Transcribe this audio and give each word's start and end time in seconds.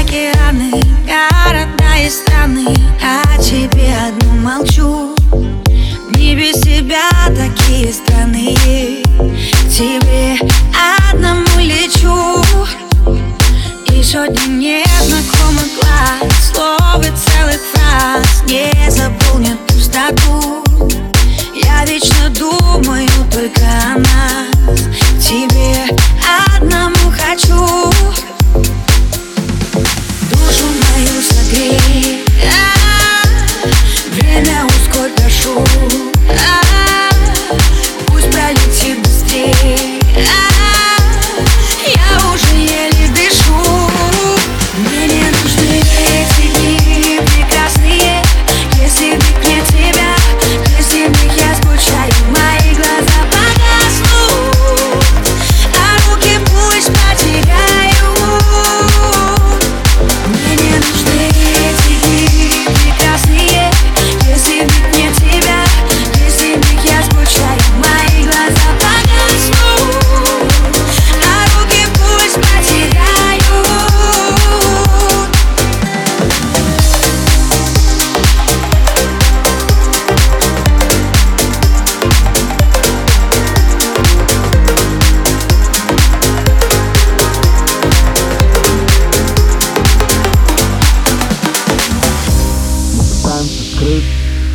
Океаны, 0.00 0.70
города 1.04 1.98
и 1.98 2.08
страны. 2.08 2.74
О 3.02 3.38
тебе 3.38 3.94
одну 4.08 4.32
молчу. 4.40 5.14
Не 6.12 6.34
без 6.34 6.58
тебя 6.62 7.10
такие 7.26 7.92
страны. 7.92 8.56
Тебе 9.68 10.38
одному 11.12 11.44
лечу. 11.58 12.42
И 13.92 14.02
сотни 14.02 14.48
незнакомых 14.48 15.66
глаз 15.78 16.50
Слов 16.50 17.00
и 17.00 17.10
целых 17.10 17.60
фраз 17.72 18.42
Не 18.46 18.90
заполнят 18.90 19.58
пустоту. 19.66 20.64
Я 21.54 21.84
вечно 21.84 22.30
думаю 22.30 23.08
только 23.30 23.66
о 23.94 23.98
нас 23.98 24.39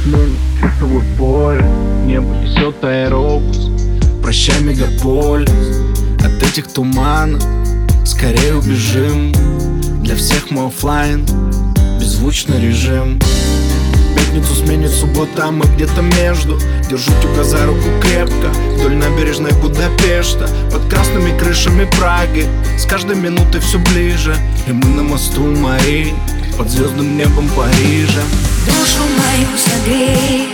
смену 0.05 0.35
часовой 0.61 1.03
пояс 1.17 1.65
Небо 2.05 2.35
несет 2.35 2.83
аэробус. 2.83 3.71
Прощай, 4.21 4.61
мегаполис. 4.61 5.49
От 6.19 6.43
этих 6.43 6.67
туманов 6.67 7.43
Скорее 8.05 8.55
убежим. 8.55 9.31
Для 10.03 10.15
всех 10.15 10.51
мы 10.51 10.67
оффлайн 10.67 11.25
Беззвучный 11.99 12.61
режим. 12.61 13.19
Пятницу 14.15 14.53
сменит 14.53 14.91
суббота, 14.91 15.47
а 15.47 15.51
мы 15.51 15.65
где-то 15.75 16.01
между. 16.01 16.59
Держу 16.89 17.11
тебя 17.21 17.43
за 17.43 17.65
руку 17.65 17.87
крепко. 18.01 18.49
Вдоль 18.77 18.95
набережной 18.95 19.51
Будапешта. 19.53 20.47
Под 20.71 20.85
красными 20.87 21.37
крышами 21.39 21.89
Праги. 21.97 22.47
С 22.77 22.85
каждой 22.85 23.15
минутой 23.15 23.59
все 23.61 23.79
ближе. 23.79 24.35
И 24.67 24.71
мы 24.71 24.87
на 24.89 25.03
мосту 25.03 25.41
Мари. 25.41 26.13
Под 26.57 26.69
звездным 26.69 27.17
небом 27.17 27.49
Парижа 27.49 28.21
душу 28.65 29.03
мою 29.17 29.57
согрей 29.57 30.49